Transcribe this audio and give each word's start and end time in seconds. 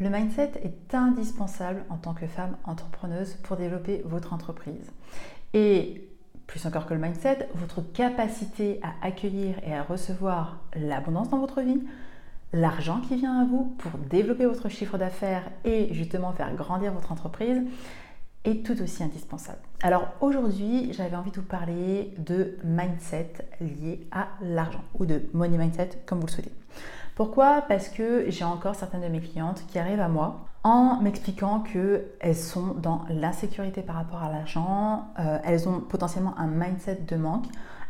Le 0.00 0.10
mindset 0.10 0.52
est 0.64 0.92
indispensable 0.92 1.84
en 1.88 1.96
tant 1.96 2.14
que 2.14 2.26
femme 2.26 2.56
entrepreneuse 2.64 3.34
pour 3.44 3.56
développer 3.56 4.02
votre 4.04 4.32
entreprise. 4.32 4.90
Et 5.52 6.08
plus 6.48 6.66
encore 6.66 6.86
que 6.86 6.94
le 6.94 7.00
mindset, 7.00 7.48
votre 7.54 7.80
capacité 7.92 8.80
à 8.82 9.06
accueillir 9.06 9.54
et 9.64 9.72
à 9.72 9.84
recevoir 9.84 10.58
l'abondance 10.74 11.30
dans 11.30 11.38
votre 11.38 11.60
vie, 11.60 11.80
l'argent 12.52 13.00
qui 13.02 13.14
vient 13.14 13.40
à 13.40 13.44
vous 13.44 13.76
pour 13.78 13.92
développer 14.10 14.46
votre 14.46 14.68
chiffre 14.68 14.98
d'affaires 14.98 15.48
et 15.64 15.94
justement 15.94 16.32
faire 16.32 16.52
grandir 16.56 16.92
votre 16.92 17.12
entreprise 17.12 17.62
est 18.44 18.66
tout 18.66 18.82
aussi 18.82 19.02
indispensable. 19.02 19.60
Alors 19.80 20.08
aujourd'hui, 20.20 20.92
j'avais 20.92 21.16
envie 21.16 21.30
de 21.30 21.36
vous 21.36 21.46
parler 21.46 22.12
de 22.18 22.58
mindset 22.64 23.32
lié 23.60 24.06
à 24.10 24.26
l'argent 24.42 24.82
ou 24.98 25.06
de 25.06 25.22
money 25.32 25.56
mindset 25.56 25.90
comme 26.04 26.18
vous 26.18 26.26
le 26.26 26.32
souhaitez. 26.32 26.52
Pourquoi? 27.14 27.62
Parce 27.68 27.88
que 27.88 28.24
j'ai 28.28 28.44
encore 28.44 28.74
certaines 28.74 29.02
de 29.02 29.08
mes 29.08 29.20
clientes 29.20 29.64
qui 29.68 29.78
arrivent 29.78 30.00
à 30.00 30.08
moi 30.08 30.46
en 30.64 31.00
m'expliquant 31.02 31.60
qu'elles 31.60 32.36
sont 32.36 32.74
dans 32.74 33.04
l'insécurité 33.10 33.82
par 33.82 33.96
rapport 33.96 34.22
à 34.22 34.30
l'argent, 34.30 35.08
euh, 35.20 35.38
elles 35.44 35.68
ont 35.68 35.80
potentiellement 35.80 36.34
un 36.38 36.46
mindset 36.46 37.02
de 37.06 37.16
manque, 37.16 37.44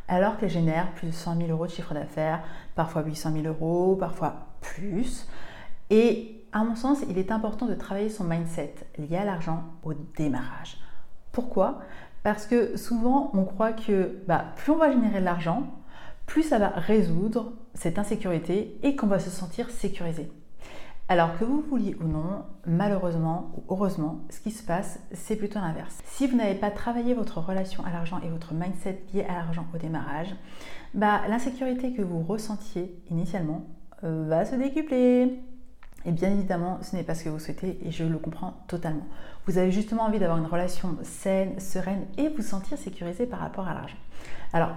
alors 0.08 0.36
qu'elles 0.36 0.50
génèrent 0.50 0.90
plus 0.92 1.06
de 1.06 1.12
100 1.12 1.36
000 1.36 1.50
euros 1.50 1.66
de 1.66 1.70
chiffre 1.70 1.94
d'affaires, 1.94 2.42
parfois 2.74 3.02
800 3.02 3.30
000 3.32 3.46
euros, 3.46 3.94
parfois 3.94 4.48
plus. 4.60 5.28
Et 5.90 6.44
à 6.52 6.64
mon 6.64 6.74
sens, 6.74 6.98
il 7.08 7.16
est 7.16 7.30
important 7.30 7.66
de 7.66 7.74
travailler 7.74 8.10
son 8.10 8.24
mindset 8.24 8.74
lié 8.98 9.18
à 9.18 9.24
l'argent 9.24 9.62
au 9.84 9.94
démarrage. 10.16 10.78
Pourquoi? 11.30 11.78
Parce 12.24 12.46
que 12.46 12.76
souvent, 12.76 13.30
on 13.34 13.44
croit 13.44 13.72
que 13.72 14.18
bah, 14.26 14.46
plus 14.56 14.72
on 14.72 14.76
va 14.76 14.90
générer 14.90 15.20
de 15.20 15.24
l'argent, 15.24 15.62
plus 16.26 16.42
ça 16.42 16.58
va 16.58 16.68
résoudre 16.68 17.52
cette 17.74 17.98
insécurité 17.98 18.78
et 18.82 18.96
qu'on 18.96 19.06
va 19.06 19.18
se 19.18 19.30
sentir 19.30 19.70
sécurisé. 19.70 20.30
Alors 21.06 21.38
que 21.38 21.44
vous 21.44 21.60
vouliez 21.60 21.94
ou 22.00 22.08
non, 22.08 22.44
malheureusement 22.66 23.52
ou 23.56 23.64
heureusement, 23.68 24.20
ce 24.30 24.40
qui 24.40 24.50
se 24.50 24.62
passe, 24.62 24.98
c'est 25.12 25.36
plutôt 25.36 25.58
l'inverse. 25.58 25.98
Si 26.06 26.26
vous 26.26 26.36
n'avez 26.36 26.54
pas 26.54 26.70
travaillé 26.70 27.12
votre 27.12 27.40
relation 27.40 27.84
à 27.84 27.90
l'argent 27.90 28.20
et 28.24 28.30
votre 28.30 28.54
mindset 28.54 29.02
lié 29.12 29.26
à 29.28 29.34
l'argent 29.34 29.66
au 29.74 29.76
démarrage, 29.76 30.34
bah, 30.94 31.20
l'insécurité 31.28 31.92
que 31.92 32.00
vous 32.00 32.22
ressentiez 32.22 32.98
initialement 33.10 33.66
euh, 34.02 34.24
va 34.26 34.46
se 34.46 34.54
décupler. 34.54 35.42
Et 36.06 36.12
bien 36.12 36.30
évidemment, 36.30 36.78
ce 36.80 36.96
n'est 36.96 37.02
pas 37.02 37.14
ce 37.14 37.24
que 37.24 37.28
vous 37.28 37.38
souhaitez 37.38 37.78
et 37.86 37.90
je 37.90 38.04
le 38.04 38.18
comprends 38.18 38.54
totalement. 38.66 39.06
Vous 39.46 39.58
avez 39.58 39.70
justement 39.70 40.04
envie 40.04 40.18
d'avoir 40.18 40.38
une 40.38 40.46
relation 40.46 40.96
saine, 41.02 41.60
sereine 41.60 42.06
et 42.16 42.28
vous 42.28 42.42
sentir 42.42 42.78
sécurisé 42.78 43.26
par 43.26 43.40
rapport 43.40 43.68
à 43.68 43.74
l'argent. 43.74 43.96
Alors, 44.54 44.70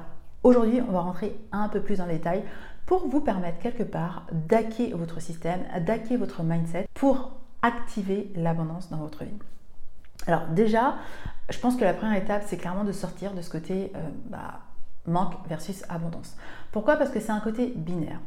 aujourd'hui, 0.43 0.81
on 0.87 0.91
va 0.91 1.01
rentrer 1.01 1.35
un 1.51 1.69
peu 1.69 1.81
plus 1.81 1.99
le 1.99 2.05
détail 2.05 2.43
pour 2.85 3.07
vous 3.07 3.21
permettre 3.21 3.59
quelque 3.59 3.83
part 3.83 4.25
d'hacker 4.31 4.93
votre 4.95 5.21
système, 5.21 5.61
d'hacker 5.85 6.17
votre 6.17 6.43
mindset 6.43 6.87
pour 6.93 7.31
activer 7.61 8.31
l'abondance 8.35 8.89
dans 8.89 8.97
votre 8.97 9.23
vie. 9.23 9.37
Alors 10.25 10.47
déjà, 10.47 10.95
je 11.49 11.59
pense 11.59 11.75
que 11.75 11.83
la 11.83 11.93
première 11.93 12.21
étape, 12.21 12.43
c'est 12.45 12.57
clairement 12.57 12.83
de 12.83 12.91
sortir 12.91 13.33
de 13.33 13.41
ce 13.41 13.49
côté 13.49 13.91
euh, 13.95 13.99
bah, 14.29 14.61
manque 15.05 15.33
versus 15.47 15.83
abondance. 15.89 16.35
Pourquoi? 16.71 16.97
Parce 16.97 17.09
que 17.09 17.19
c'est 17.19 17.31
un 17.31 17.39
côté 17.39 17.73
binaire. 17.75 18.19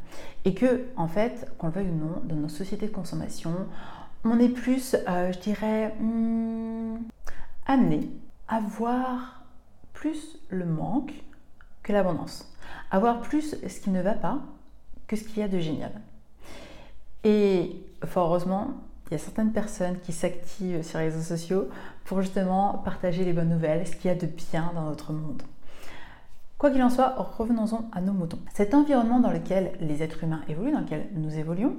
Et 0.45 0.53
que, 0.53 0.85
en 0.95 1.07
fait, 1.07 1.51
qu'on 1.57 1.67
le 1.67 1.73
veuille 1.73 1.89
ou 1.89 1.95
non, 1.95 2.21
dans 2.23 2.35
nos 2.35 2.49
sociétés 2.49 2.87
de 2.87 2.93
consommation, 2.93 3.53
on 4.23 4.39
est 4.39 4.49
plus, 4.49 4.95
euh, 5.07 5.31
je 5.31 5.39
dirais, 5.39 5.95
hmm, 5.99 6.97
amené 7.67 8.09
à 8.47 8.59
voir 8.59 9.43
plus 9.93 10.37
le 10.49 10.65
manque 10.65 11.13
que 11.83 11.93
l'abondance 11.93 12.51
avoir 12.91 13.21
plus 13.21 13.55
ce 13.67 13.79
qui 13.79 13.89
ne 13.89 14.01
va 14.01 14.13
pas 14.13 14.39
que 15.07 15.15
ce 15.15 15.23
qu'il 15.23 15.39
y 15.39 15.43
a 15.43 15.47
de 15.47 15.59
génial. 15.59 15.91
Et 17.23 17.83
fort 18.05 18.29
heureusement, 18.29 18.71
il 19.07 19.13
y 19.13 19.15
a 19.15 19.17
certaines 19.17 19.51
personnes 19.51 19.99
qui 19.99 20.13
s'activent 20.13 20.83
sur 20.83 20.99
les 20.99 21.05
réseaux 21.05 21.21
sociaux 21.21 21.67
pour 22.05 22.21
justement 22.21 22.77
partager 22.79 23.25
les 23.25 23.33
bonnes 23.33 23.49
nouvelles, 23.49 23.87
ce 23.87 23.95
qu'il 23.95 24.09
y 24.09 24.13
a 24.13 24.15
de 24.15 24.25
bien 24.25 24.71
dans 24.73 24.83
notre 24.83 25.13
monde. 25.13 25.43
Quoi 26.57 26.71
qu'il 26.71 26.81
en 26.83 26.89
soit, 26.89 27.15
revenons-en 27.37 27.89
à 27.91 28.01
nos 28.01 28.13
moutons. 28.13 28.39
Cet 28.53 28.73
environnement 28.73 29.19
dans 29.19 29.31
lequel 29.31 29.73
les 29.81 30.03
êtres 30.03 30.23
humains 30.23 30.41
évoluent, 30.47 30.71
dans 30.71 30.81
lequel 30.81 31.07
nous 31.13 31.37
évoluons, 31.37 31.75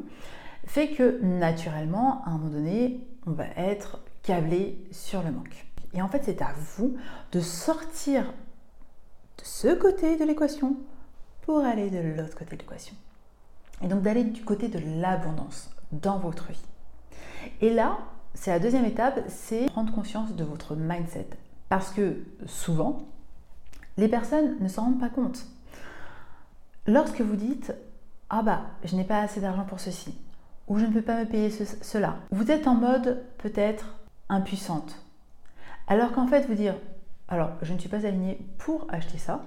fait 0.66 0.88
que 0.88 1.22
naturellement, 1.22 2.22
à 2.24 2.30
un 2.30 2.32
moment 2.38 2.50
donné, 2.50 3.00
on 3.26 3.32
va 3.32 3.44
être 3.56 4.00
câblé 4.22 4.78
sur 4.90 5.22
le 5.22 5.30
manque. 5.30 5.66
Et 5.94 6.02
en 6.02 6.08
fait, 6.08 6.22
c'est 6.24 6.42
à 6.42 6.52
vous 6.76 6.96
de 7.32 7.40
sortir 7.40 8.24
de 9.38 9.44
ce 9.44 9.74
côté 9.74 10.16
de 10.16 10.24
l'équation 10.24 10.76
pour 11.42 11.60
aller 11.60 11.90
de 11.90 11.98
l'autre 11.98 12.36
côté 12.36 12.56
de 12.56 12.62
l'équation. 12.62 12.94
Et 13.82 13.88
donc 13.88 14.02
d'aller 14.02 14.24
du 14.24 14.42
côté 14.44 14.68
de 14.68 14.80
l'abondance 15.00 15.70
dans 15.90 16.18
votre 16.18 16.48
vie. 16.52 16.64
Et 17.60 17.72
là, 17.72 17.98
c'est 18.34 18.50
la 18.50 18.58
deuxième 18.58 18.84
étape, 18.84 19.20
c'est 19.28 19.66
prendre 19.66 19.92
conscience 19.92 20.34
de 20.34 20.44
votre 20.44 20.76
mindset. 20.76 21.28
Parce 21.68 21.90
que 21.90 22.24
souvent, 22.46 22.98
les 23.96 24.08
personnes 24.08 24.56
ne 24.60 24.68
s'en 24.68 24.82
rendent 24.82 25.00
pas 25.00 25.08
compte. 25.08 25.46
Lorsque 26.86 27.20
vous 27.20 27.36
dites 27.36 27.74
Ah 28.30 28.42
bah, 28.42 28.62
je 28.84 28.96
n'ai 28.96 29.04
pas 29.04 29.20
assez 29.20 29.40
d'argent 29.40 29.64
pour 29.64 29.80
ceci, 29.80 30.14
ou 30.68 30.78
je 30.78 30.86
ne 30.86 30.92
peux 30.92 31.02
pas 31.02 31.20
me 31.20 31.28
payer 31.28 31.50
cela, 31.50 32.16
vous 32.30 32.50
êtes 32.50 32.66
en 32.66 32.74
mode 32.74 33.22
peut-être 33.38 33.94
impuissante. 34.28 34.96
Alors 35.88 36.12
qu'en 36.12 36.26
fait, 36.26 36.46
vous 36.46 36.54
dire 36.54 36.74
Alors, 37.28 37.50
je 37.62 37.72
ne 37.72 37.78
suis 37.78 37.88
pas 37.88 38.06
alignée 38.06 38.38
pour 38.58 38.86
acheter 38.90 39.18
ça, 39.18 39.42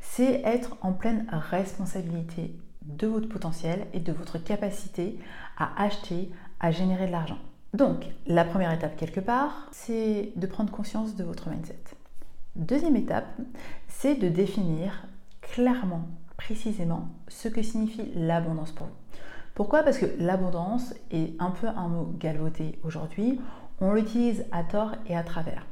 c'est 0.00 0.42
être 0.42 0.76
en 0.82 0.92
pleine 0.92 1.26
responsabilité 1.30 2.54
de 2.82 3.06
votre 3.06 3.28
potentiel 3.28 3.86
et 3.94 4.00
de 4.00 4.12
votre 4.12 4.38
capacité 4.38 5.18
à 5.56 5.82
acheter, 5.82 6.30
à 6.60 6.70
générer 6.70 7.06
de 7.06 7.12
l'argent. 7.12 7.38
Donc, 7.72 8.06
la 8.26 8.44
première 8.44 8.72
étape 8.72 8.96
quelque 8.96 9.20
part, 9.20 9.68
c'est 9.72 10.32
de 10.36 10.46
prendre 10.46 10.70
conscience 10.70 11.16
de 11.16 11.24
votre 11.24 11.48
mindset. 11.48 11.80
Deuxième 12.56 12.96
étape, 12.96 13.26
c'est 13.88 14.14
de 14.14 14.28
définir 14.28 15.06
clairement, 15.40 16.06
précisément, 16.36 17.08
ce 17.28 17.48
que 17.48 17.62
signifie 17.62 18.12
l'abondance 18.14 18.70
pour 18.70 18.86
vous. 18.86 18.92
Pourquoi? 19.54 19.82
Parce 19.82 19.98
que 19.98 20.06
l'abondance 20.18 20.94
est 21.10 21.34
un 21.40 21.50
peu 21.50 21.66
un 21.68 21.88
mot 21.88 22.12
galvaudé 22.18 22.78
aujourd'hui. 22.84 23.40
On 23.80 23.92
l'utilise 23.92 24.44
à 24.52 24.62
tort 24.62 24.92
et 25.06 25.16
à 25.16 25.22
travers. 25.22 25.66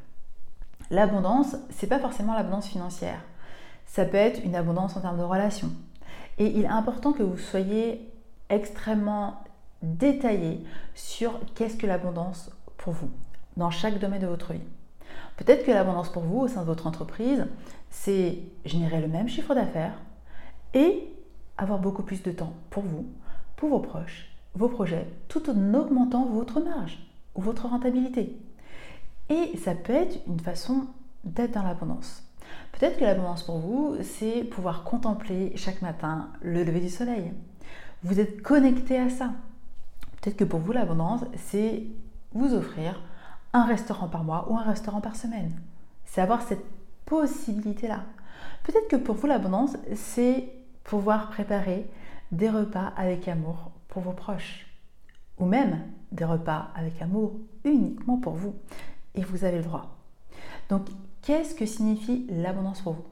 L'abondance, 0.92 1.56
c'est 1.70 1.86
pas 1.86 1.98
forcément 1.98 2.34
l'abondance 2.34 2.66
financière. 2.66 3.24
Ça 3.86 4.04
peut 4.04 4.18
être 4.18 4.44
une 4.44 4.54
abondance 4.54 4.94
en 4.94 5.00
termes 5.00 5.16
de 5.16 5.24
relations. 5.24 5.72
Et 6.36 6.48
il 6.48 6.64
est 6.64 6.68
important 6.68 7.14
que 7.14 7.22
vous 7.22 7.38
soyez 7.38 8.12
extrêmement 8.50 9.42
détaillé 9.80 10.62
sur 10.94 11.40
qu'est-ce 11.54 11.78
que 11.78 11.86
l'abondance 11.86 12.50
pour 12.76 12.92
vous 12.92 13.08
dans 13.56 13.70
chaque 13.70 13.98
domaine 13.98 14.20
de 14.20 14.26
votre 14.26 14.52
vie. 14.52 14.60
Peut-être 15.38 15.64
que 15.64 15.70
l'abondance 15.70 16.10
pour 16.10 16.24
vous 16.24 16.40
au 16.40 16.48
sein 16.48 16.60
de 16.60 16.66
votre 16.66 16.86
entreprise, 16.86 17.46
c'est 17.88 18.40
générer 18.66 19.00
le 19.00 19.08
même 19.08 19.28
chiffre 19.28 19.54
d'affaires 19.54 19.98
et 20.74 21.08
avoir 21.56 21.78
beaucoup 21.78 22.02
plus 22.02 22.22
de 22.22 22.32
temps 22.32 22.52
pour 22.68 22.82
vous, 22.82 23.06
pour 23.56 23.70
vos 23.70 23.80
proches, 23.80 24.28
vos 24.54 24.68
projets, 24.68 25.06
tout 25.28 25.48
en 25.48 25.72
augmentant 25.72 26.26
votre 26.26 26.60
marge 26.60 26.98
ou 27.34 27.40
votre 27.40 27.66
rentabilité. 27.66 28.36
Et 29.32 29.56
ça 29.56 29.74
peut 29.74 29.94
être 29.94 30.18
une 30.26 30.40
façon 30.40 30.88
d'être 31.24 31.52
dans 31.52 31.62
l'abondance. 31.62 32.22
Peut-être 32.72 32.98
que 32.98 33.04
l'abondance 33.04 33.42
pour 33.42 33.58
vous, 33.60 33.96
c'est 34.02 34.44
pouvoir 34.44 34.84
contempler 34.84 35.52
chaque 35.56 35.80
matin 35.80 36.28
le 36.42 36.64
lever 36.64 36.80
du 36.80 36.90
soleil. 36.90 37.32
Vous 38.02 38.20
êtes 38.20 38.42
connecté 38.42 38.98
à 38.98 39.08
ça. 39.08 39.30
Peut-être 40.20 40.36
que 40.36 40.44
pour 40.44 40.60
vous, 40.60 40.72
l'abondance, 40.72 41.24
c'est 41.36 41.84
vous 42.34 42.52
offrir 42.52 43.00
un 43.54 43.64
restaurant 43.64 44.08
par 44.08 44.22
mois 44.22 44.52
ou 44.52 44.58
un 44.58 44.62
restaurant 44.64 45.00
par 45.00 45.16
semaine. 45.16 45.58
C'est 46.04 46.20
avoir 46.20 46.42
cette 46.42 46.64
possibilité-là. 47.06 48.04
Peut-être 48.64 48.88
que 48.88 48.96
pour 48.96 49.14
vous, 49.14 49.26
l'abondance, 49.26 49.78
c'est 49.94 50.52
pouvoir 50.84 51.30
préparer 51.30 51.88
des 52.32 52.50
repas 52.50 52.92
avec 52.98 53.28
amour 53.28 53.70
pour 53.88 54.02
vos 54.02 54.12
proches. 54.12 54.66
Ou 55.38 55.46
même 55.46 55.80
des 56.10 56.26
repas 56.26 56.68
avec 56.74 57.00
amour 57.00 57.32
uniquement 57.64 58.18
pour 58.18 58.34
vous. 58.34 58.54
Et 59.14 59.22
vous 59.22 59.44
avez 59.44 59.58
le 59.58 59.64
droit. 59.64 59.96
Donc, 60.68 60.88
Qu'est-ce 61.22 61.54
que 61.54 61.66
signifie 61.66 62.26
l'abondance 62.30 62.80
pour 62.80 62.94
vous? 62.94 63.04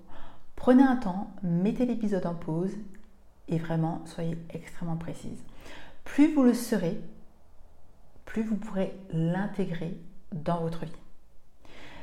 Prenez 0.56 0.82
un 0.82 0.96
temps, 0.96 1.30
mettez 1.44 1.86
l'épisode 1.86 2.26
en 2.26 2.34
pause 2.34 2.72
et 3.46 3.56
vraiment 3.56 4.02
soyez 4.04 4.36
extrêmement 4.50 4.96
précise. 4.96 5.38
Plus 6.04 6.34
vous 6.34 6.42
le 6.42 6.52
serez, 6.52 7.00
plus 8.24 8.42
vous 8.42 8.56
pourrez 8.56 8.98
l'intégrer 9.12 9.96
dans 10.32 10.60
votre 10.60 10.86
vie. 10.86 10.92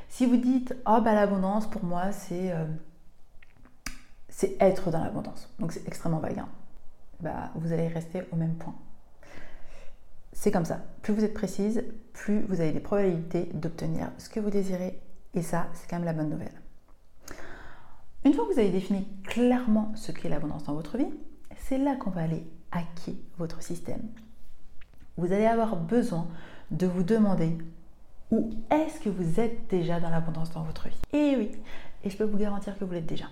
Si 0.08 0.24
vous 0.24 0.38
dites 0.38 0.74
oh 0.86 1.00
bah 1.02 1.12
l'abondance 1.12 1.68
pour 1.68 1.84
moi 1.84 2.10
c'est 2.10 2.52
euh, 2.52 2.64
être 4.58 4.90
dans 4.90 5.04
l'abondance, 5.04 5.52
donc 5.58 5.72
c'est 5.72 5.86
extrêmement 5.86 6.20
vague, 6.20 6.38
hein. 6.38 6.48
bah, 7.20 7.50
vous 7.54 7.70
allez 7.72 7.88
rester 7.88 8.22
au 8.32 8.36
même 8.36 8.54
point. 8.54 8.74
C'est 10.40 10.52
comme 10.52 10.64
ça. 10.64 10.78
Plus 11.02 11.12
vous 11.12 11.24
êtes 11.24 11.34
précise, 11.34 11.82
plus 12.12 12.42
vous 12.42 12.60
avez 12.60 12.70
des 12.70 12.78
probabilités 12.78 13.50
d'obtenir 13.54 14.12
ce 14.18 14.28
que 14.28 14.38
vous 14.38 14.50
désirez 14.50 14.96
et 15.34 15.42
ça, 15.42 15.66
c'est 15.74 15.90
quand 15.90 15.96
même 15.96 16.04
la 16.04 16.12
bonne 16.12 16.30
nouvelle. 16.30 16.54
Une 18.24 18.32
fois 18.32 18.46
que 18.46 18.52
vous 18.52 18.60
avez 18.60 18.70
défini 18.70 19.08
clairement 19.24 19.90
ce 19.96 20.12
qu'est 20.12 20.28
l'abondance 20.28 20.62
dans 20.62 20.74
votre 20.74 20.96
vie, 20.96 21.10
c'est 21.56 21.76
là 21.76 21.96
qu'on 21.96 22.10
va 22.10 22.22
aller 22.22 22.46
hacker 22.70 23.16
votre 23.36 23.62
système. 23.64 24.02
vous 25.16 25.32
allez 25.32 25.46
avoir 25.46 25.74
besoin 25.74 26.28
de 26.70 26.86
vous 26.86 27.02
demander 27.02 27.58
où 28.30 28.50
est-ce 28.70 29.00
que 29.00 29.08
vous 29.08 29.40
êtes 29.40 29.68
déjà 29.68 29.98
dans 29.98 30.10
l'abondance 30.10 30.52
dans 30.52 30.62
votre 30.62 30.86
vie. 30.86 31.00
Et 31.12 31.34
oui, 31.36 31.50
et 32.04 32.10
je 32.10 32.16
peux 32.16 32.22
vous 32.22 32.38
garantir 32.38 32.78
que 32.78 32.84
vous 32.84 32.92
l'êtes 32.92 33.06
déjà. 33.06 33.26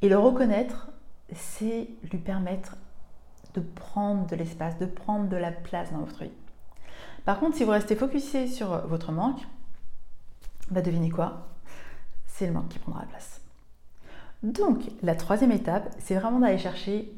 Et 0.00 0.08
le 0.08 0.16
reconnaître, 0.16 0.92
c'est 1.34 1.88
lui 2.08 2.18
permettre 2.18 2.76
de 3.54 3.60
prendre 3.60 4.26
de 4.26 4.36
l'espace, 4.36 4.78
de 4.78 4.86
prendre 4.86 5.28
de 5.28 5.36
la 5.36 5.52
place 5.52 5.92
dans 5.92 5.98
votre 5.98 6.24
vie. 6.24 6.30
Par 7.24 7.38
contre, 7.38 7.56
si 7.56 7.64
vous 7.64 7.70
restez 7.70 7.96
focusé 7.96 8.46
sur 8.46 8.86
votre 8.88 9.12
manque, 9.12 9.40
bah 10.70 10.82
devinez 10.82 11.10
quoi? 11.10 11.48
C'est 12.26 12.46
le 12.46 12.52
manque 12.52 12.68
qui 12.68 12.78
prendra 12.78 13.02
la 13.02 13.06
place. 13.06 13.40
Donc, 14.42 14.80
la 15.02 15.14
troisième 15.14 15.52
étape, 15.52 15.94
c'est 15.98 16.16
vraiment 16.16 16.40
d'aller 16.40 16.58
chercher 16.58 17.12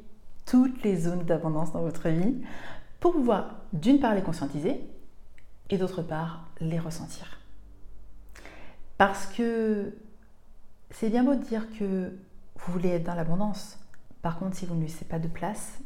toutes 0.45 0.83
les 0.83 0.97
zones 0.97 1.25
d'abondance 1.25 1.73
dans 1.73 1.81
votre 1.81 2.09
vie 2.09 2.43
pour 3.01 3.13
pouvoir 3.13 3.57
d'une 3.73 3.99
part 3.99 4.15
les 4.15 4.23
conscientiser 4.23 4.87
et 5.71 5.79
d'autre 5.79 6.03
part 6.03 6.49
les 6.61 6.79
ressentir. 6.79 7.39
Parce 8.99 9.27
que 9.27 9.95
c'est 10.91 11.09
bien 11.09 11.25
beau 11.25 11.35
de 11.35 11.43
dire 11.43 11.69
que 11.79 12.13
vous 12.57 12.73
voulez 12.73 12.91
être 12.91 13.05
dans 13.05 13.15
l'abondance. 13.15 13.79
Par 14.21 14.39
contre, 14.39 14.57
si 14.57 14.67
vous 14.67 14.75
ne 14.75 14.83
laissez 14.83 15.05
pas 15.05 15.19
de 15.19 15.29
place, 15.29 15.79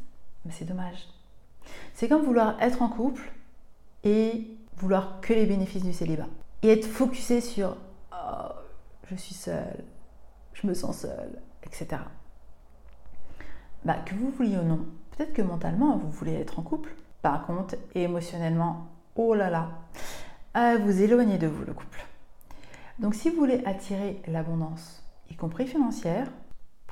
c'est 0.51 0.65
dommage. 0.65 1.07
C'est 1.93 2.07
comme 2.07 2.23
vouloir 2.23 2.61
être 2.61 2.81
en 2.81 2.89
couple 2.89 3.31
et 4.03 4.47
vouloir 4.77 5.21
que 5.21 5.33
les 5.33 5.45
bénéfices 5.45 5.83
du 5.83 5.93
célibat. 5.93 6.27
Et 6.61 6.69
être 6.69 6.85
focusé 6.85 7.41
sur 7.41 7.77
oh, 8.11 8.51
je 9.09 9.15
suis 9.15 9.35
seule, 9.35 9.83
je 10.53 10.67
me 10.67 10.73
sens 10.73 10.99
seule, 10.99 11.41
etc. 11.63 12.01
Bah, 13.85 13.97
que 14.05 14.13
vous 14.15 14.29
vouliez 14.31 14.57
ou 14.57 14.63
non, 14.63 14.85
peut-être 15.11 15.33
que 15.33 15.41
mentalement 15.41 15.97
vous 15.97 16.11
voulez 16.11 16.33
être 16.33 16.59
en 16.59 16.63
couple. 16.63 16.93
Par 17.21 17.45
contre, 17.45 17.75
émotionnellement, 17.95 18.87
oh 19.15 19.33
là 19.33 19.49
là, 19.49 20.77
vous 20.77 21.01
éloigner 21.01 21.37
de 21.37 21.47
vous 21.47 21.65
le 21.65 21.73
couple. 21.73 22.05
Donc 22.99 23.15
si 23.15 23.29
vous 23.29 23.37
voulez 23.37 23.63
attirer 23.65 24.21
l'abondance, 24.27 25.03
y 25.29 25.35
compris 25.35 25.67
financière, 25.67 26.29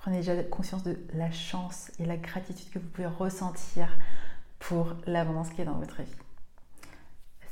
prenez 0.07 0.19
déjà 0.19 0.41
conscience 0.41 0.83
de 0.83 0.97
la 1.15 1.29
chance 1.31 1.91
et 1.99 2.05
la 2.05 2.15
gratitude 2.15 2.69
que 2.69 2.79
vous 2.79 2.87
pouvez 2.87 3.07
ressentir 3.07 3.89
pour 4.57 4.95
l'abondance 5.05 5.49
qui 5.49 5.61
est 5.61 5.65
dans 5.65 5.73
votre 5.73 6.01
vie. 6.01 6.15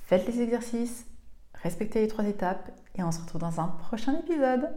Faites 0.05 0.25
les 0.25 0.39
exercices, 0.39 1.05
respectez 1.55 1.99
les 1.99 2.07
trois 2.07 2.23
étapes 2.23 2.71
et 2.97 3.03
on 3.03 3.11
se 3.11 3.19
retrouve 3.19 3.41
dans 3.41 3.59
un 3.59 3.67
prochain 3.67 4.17
épisode. 4.17 4.69